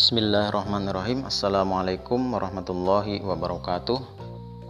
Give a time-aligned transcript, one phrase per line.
[0.00, 1.28] Bismillahirrahmanirrahim.
[1.28, 4.00] Assalamualaikum warahmatullahi wabarakatuh.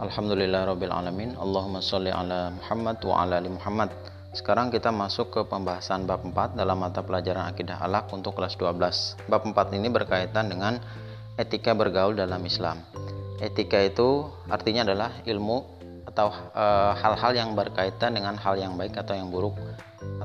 [0.03, 1.39] Alhamdulillah Rabbil Alamin.
[1.39, 3.95] Allahumma sholli ala Muhammad wa ala ali Muhammad.
[4.35, 8.75] Sekarang kita masuk ke pembahasan bab 4 dalam mata pelajaran akidah alak untuk kelas 12
[9.31, 10.83] Bab 4 ini berkaitan dengan
[11.39, 12.83] etika bergaul dalam Islam.
[13.39, 15.63] Etika itu artinya adalah ilmu
[16.11, 19.55] atau eh, hal-hal e, yang berkaitan dengan hal yang baik atau yang buruk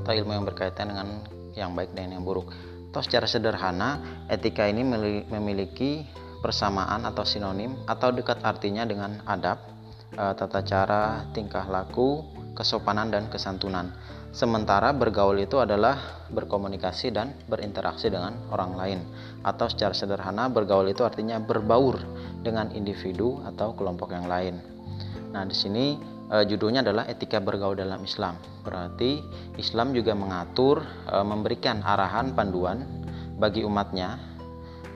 [0.03, 1.23] Atau ilmu yang berkaitan dengan
[1.55, 2.51] yang baik dan yang buruk
[2.91, 4.81] atau secara sederhana, etika ini
[5.27, 6.07] memiliki
[6.39, 9.59] persamaan atau sinonim atau dekat artinya dengan adab,
[10.13, 12.23] e, tata cara, tingkah laku,
[12.55, 13.91] kesopanan dan kesantunan.
[14.31, 18.99] Sementara bergaul itu adalah berkomunikasi dan berinteraksi dengan orang lain.
[19.41, 21.97] Atau secara sederhana, bergaul itu artinya berbaur
[22.45, 24.61] dengan individu atau kelompok yang lain.
[25.33, 28.37] Nah, di sini e, judulnya adalah etika bergaul dalam Islam.
[28.63, 29.23] Berarti
[29.55, 32.83] Islam juga mengatur e, memberikan arahan panduan
[33.37, 34.17] bagi umatnya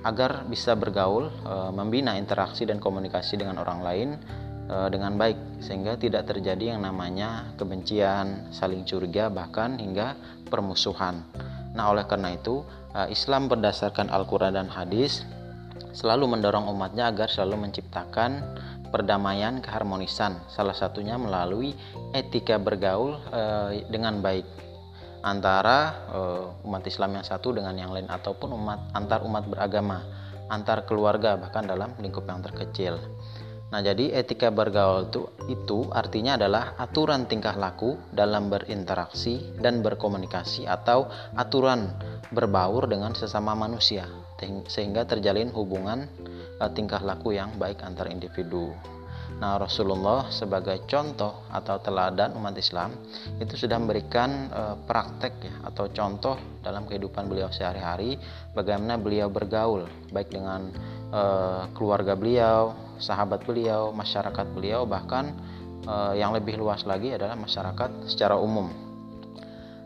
[0.02, 4.10] agar bisa bergaul, e, membina interaksi dan komunikasi dengan orang lain
[4.66, 10.18] e, dengan baik sehingga tidak terjadi yang namanya kebencian, saling curiga bahkan hingga
[10.50, 11.22] permusuhan.
[11.72, 15.22] Nah, oleh karena itu e, Islam berdasarkan Al-Qur'an dan hadis
[15.92, 18.42] selalu mendorong umatnya agar selalu menciptakan
[18.92, 20.44] perdamaian, keharmonisan.
[20.52, 21.74] Salah satunya melalui
[22.12, 23.42] etika bergaul e,
[23.88, 24.46] dengan baik
[25.24, 26.20] antara e,
[26.68, 30.04] umat Islam yang satu dengan yang lain ataupun umat antar umat beragama,
[30.52, 33.00] antar keluarga bahkan dalam lingkup yang terkecil.
[33.72, 40.68] Nah, jadi etika bergaul itu, itu artinya adalah aturan tingkah laku dalam berinteraksi dan berkomunikasi
[40.68, 41.08] atau
[41.40, 41.88] aturan
[42.36, 44.04] berbaur dengan sesama manusia
[44.68, 46.10] sehingga terjalin hubungan
[46.58, 48.74] uh, tingkah laku yang baik antar individu.
[49.42, 52.94] Nah, Rasulullah sebagai contoh atau teladan umat Islam
[53.42, 58.22] itu sudah memberikan e, praktek ya atau contoh dalam kehidupan beliau sehari-hari
[58.54, 60.70] bagaimana beliau bergaul baik dengan
[61.10, 61.22] e,
[61.74, 65.34] keluarga beliau, sahabat beliau, masyarakat beliau bahkan
[65.90, 68.70] e, yang lebih luas lagi adalah masyarakat secara umum.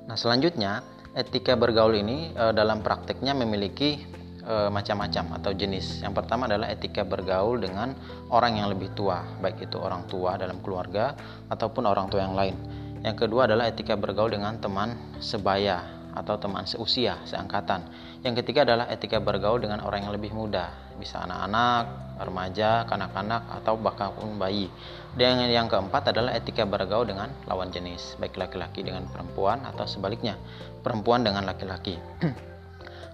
[0.04, 0.84] Nah, selanjutnya
[1.16, 4.15] etika bergaul ini e, dalam prakteknya memiliki
[4.46, 6.06] e, macam-macam atau jenis.
[6.06, 7.98] Yang pertama adalah etika bergaul dengan
[8.30, 11.18] orang yang lebih tua, baik itu orang tua dalam keluarga
[11.50, 12.56] ataupun orang tua yang lain.
[13.02, 17.86] Yang kedua adalah etika bergaul dengan teman sebaya atau teman seusia, seangkatan.
[18.24, 23.76] Yang ketiga adalah etika bergaul dengan orang yang lebih muda, bisa anak-anak, remaja, kanak-kanak, atau
[23.76, 24.72] bahkan pun bayi.
[25.14, 30.40] Dan yang keempat adalah etika bergaul dengan lawan jenis, baik laki-laki dengan perempuan atau sebaliknya,
[30.82, 32.00] perempuan dengan laki-laki.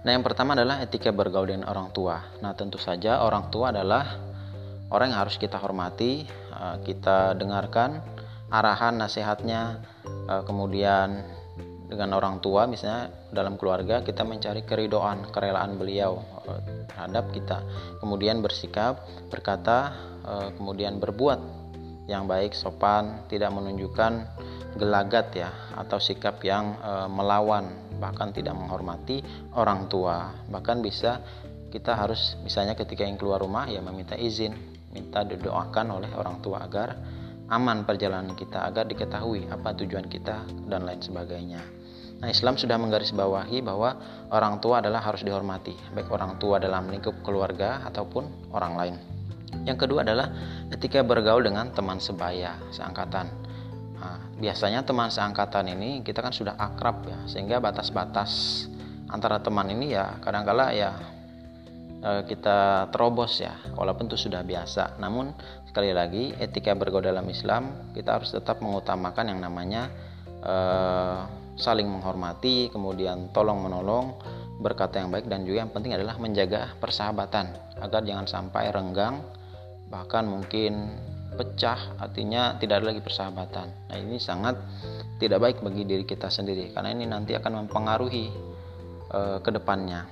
[0.02, 2.18] Nah, yang pertama adalah etika bergaul dengan orang tua.
[2.42, 4.18] Nah, tentu saja orang tua adalah
[4.90, 8.02] orang yang harus kita hormati, eh, kita dengarkan
[8.50, 11.22] arahan nasihatnya, eh, kemudian
[11.86, 16.18] dengan orang tua misalnya dalam keluarga kita mencari keridoan, kerelaan beliau
[16.50, 17.62] eh, terhadap kita.
[18.02, 20.10] Kemudian bersikap, berkata,
[20.54, 21.42] kemudian berbuat
[22.06, 24.22] yang baik, sopan, tidak menunjukkan
[24.76, 26.76] gelagat ya atau sikap yang
[27.12, 29.20] melawan bahkan tidak menghormati
[29.52, 31.20] orang tua bahkan bisa
[31.68, 34.56] kita harus misalnya ketika yang keluar rumah ya meminta izin
[34.92, 36.96] minta didoakan oleh orang tua agar
[37.52, 41.82] aman perjalanan kita agar diketahui apa tujuan kita dan lain sebagainya
[42.22, 43.98] Nah, Islam sudah menggarisbawahi bahwa
[44.30, 48.94] orang tua adalah harus dihormati, baik orang tua dalam lingkup keluarga ataupun orang lain.
[49.66, 50.30] Yang kedua adalah
[50.70, 53.41] ketika bergaul dengan teman sebaya, seangkatan.
[54.42, 58.66] Biasanya teman seangkatan ini kita kan sudah akrab ya, sehingga batas-batas
[59.06, 60.98] antara teman ini ya kadang-kala ya
[62.02, 64.98] e, kita terobos ya, walaupun itu sudah biasa.
[64.98, 65.30] Namun
[65.70, 69.86] sekali lagi etika bergaul dalam Islam kita harus tetap mengutamakan yang namanya
[70.42, 70.54] e,
[71.54, 74.18] saling menghormati, kemudian tolong menolong,
[74.58, 79.22] berkata yang baik dan juga yang penting adalah menjaga persahabatan agar jangan sampai renggang
[79.92, 80.98] bahkan mungkin
[81.34, 83.68] pecah artinya tidak ada lagi persahabatan.
[83.90, 84.58] Nah ini sangat
[85.18, 88.26] tidak baik bagi diri kita sendiri karena ini nanti akan mempengaruhi
[89.10, 90.06] e, ke depannya.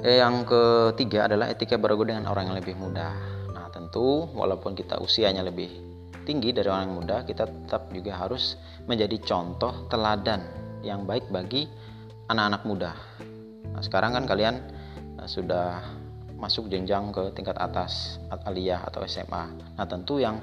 [0.00, 3.12] E, yang ketiga adalah etika bergaul dengan orang yang lebih muda
[3.50, 5.68] nah tentu walaupun kita usianya lebih
[6.24, 8.54] tinggi dari orang yang muda kita tetap juga harus
[8.86, 10.46] menjadi contoh teladan
[10.80, 11.68] yang baik bagi
[12.30, 12.92] anak-anak muda.
[13.74, 14.62] Nah sekarang kan kalian
[15.18, 15.82] eh, sudah
[16.40, 18.16] masuk jenjang ke tingkat atas
[18.48, 19.44] aliyah atau SMA.
[19.76, 20.40] Nah, tentu yang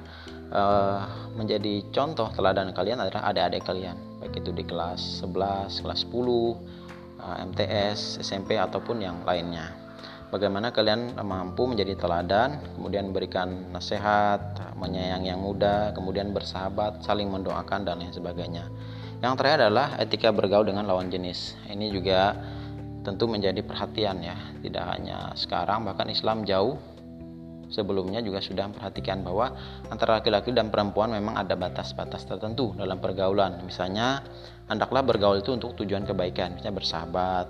[0.54, 1.02] uh,
[1.34, 7.36] menjadi contoh teladan kalian adalah adik-adik kalian, baik itu di kelas 11, kelas 10, uh,
[7.50, 9.74] MTS, SMP ataupun yang lainnya.
[10.28, 17.88] Bagaimana kalian mampu menjadi teladan, kemudian berikan nasihat, menyayangi yang muda, kemudian bersahabat, saling mendoakan
[17.88, 18.68] dan lain sebagainya.
[19.24, 21.56] Yang terakhir adalah etika bergaul dengan lawan jenis.
[21.66, 22.36] Ini juga
[23.02, 24.36] tentu menjadi perhatian ya.
[24.62, 26.78] Tidak hanya sekarang bahkan Islam jauh
[27.68, 29.52] sebelumnya juga sudah memperhatikan bahwa
[29.92, 33.60] antara laki-laki dan perempuan memang ada batas-batas tertentu dalam pergaulan.
[33.62, 34.24] Misalnya,
[34.66, 37.46] hendaklah bergaul itu untuk tujuan kebaikan, misalnya bersahabat,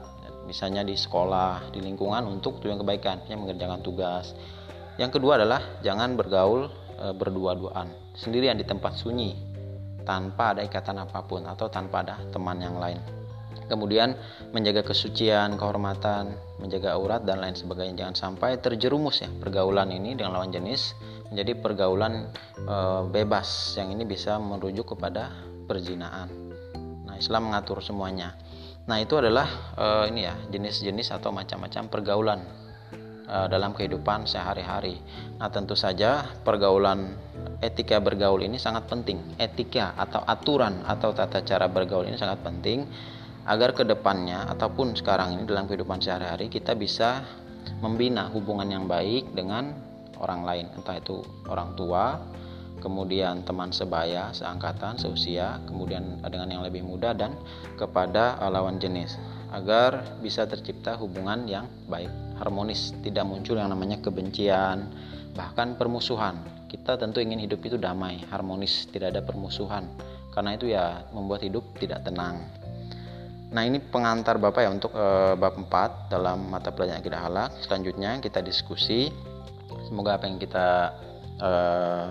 [0.47, 4.35] misalnya di sekolah, di lingkungan untuk tujuan kebaikan, misalnya mengerjakan tugas.
[4.99, 6.67] Yang kedua adalah jangan bergaul
[6.99, 9.39] e, berdua-duaan, sendirian di tempat sunyi,
[10.03, 12.99] tanpa ada ikatan apa pun atau tanpa ada teman yang lain
[13.69, 14.17] kemudian
[14.51, 18.05] menjaga kesucian, kehormatan, menjaga aurat dan lain sebagainya.
[18.05, 20.97] Jangan sampai terjerumus ya pergaulan ini dengan lawan jenis
[21.29, 22.77] menjadi pergaulan e,
[23.13, 25.31] bebas yang ini bisa merujuk kepada
[25.69, 26.33] perzinaan.
[27.05, 28.33] Nah, Islam mengatur semuanya.
[28.89, 32.41] Nah, itu adalah e, ini ya jenis-jenis atau macam-macam pergaulan
[33.29, 34.97] e, dalam kehidupan sehari-hari.
[35.37, 37.13] Nah, tentu saja pergaulan
[37.61, 39.37] etika bergaul ini sangat penting.
[39.37, 42.89] Etika atau aturan atau tata cara bergaul ini sangat penting
[43.49, 47.25] agar ke depannya ataupun sekarang ini dalam kehidupan sehari-hari kita bisa
[47.81, 49.73] membina hubungan yang baik dengan
[50.21, 50.67] orang lain.
[50.77, 52.21] Entah itu orang tua
[52.85, 57.33] kemudian teman sebaya seangkatan seusia kemudian dengan yang lebih muda dan
[57.81, 59.17] kepada lawan jenis.
[59.49, 64.93] Agar bisa tercipta hubungan yang baik harmonis tidak muncul yang namanya kebencian
[65.33, 66.37] bahkan permusuhan.
[66.69, 69.89] Kita tentu ingin hidup itu damai harmonis tidak ada permusuhan.
[70.37, 72.45] Karena itu ya membuat hidup tidak tenang
[73.49, 77.51] Nah ini pengantar Bapak ya untuk e, bab 4 dalam mata pelajaran akidah halak.
[77.65, 79.09] Selanjutnya kita diskusi.
[79.89, 80.93] Semoga apa yang kita
[81.41, 81.51] e,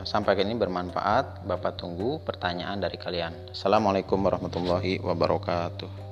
[0.02, 1.46] sampaikan ini bermanfaat.
[1.46, 3.54] Bapak tunggu pertanyaan dari kalian.
[3.54, 6.10] Assalamualaikum warahmatullahi wabarakatuh.